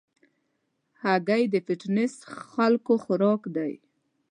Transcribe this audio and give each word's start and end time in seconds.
هګۍ 1.03 1.43
د 1.49 1.55
فټنس 1.65 2.13
خلکو 2.51 2.93
خوراک 3.03 3.41
دی. 3.55 3.73